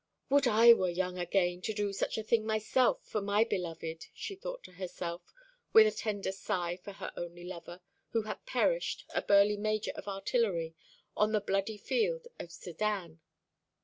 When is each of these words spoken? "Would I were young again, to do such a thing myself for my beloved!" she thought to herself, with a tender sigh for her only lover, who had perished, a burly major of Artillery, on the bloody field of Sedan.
"Would 0.29 0.47
I 0.47 0.73
were 0.73 0.89
young 0.89 1.19
again, 1.19 1.61
to 1.61 1.73
do 1.73 1.93
such 1.93 2.17
a 2.17 2.23
thing 2.23 2.43
myself 2.43 3.03
for 3.03 3.21
my 3.21 3.43
beloved!" 3.43 4.07
she 4.15 4.33
thought 4.33 4.63
to 4.63 4.71
herself, 4.71 5.31
with 5.73 5.85
a 5.85 5.91
tender 5.95 6.31
sigh 6.31 6.75
for 6.77 6.93
her 6.93 7.13
only 7.15 7.43
lover, 7.43 7.81
who 8.09 8.23
had 8.23 8.43
perished, 8.47 9.05
a 9.13 9.21
burly 9.21 9.57
major 9.57 9.91
of 9.91 10.07
Artillery, 10.07 10.73
on 11.15 11.33
the 11.33 11.39
bloody 11.39 11.77
field 11.77 12.27
of 12.39 12.51
Sedan. 12.51 13.19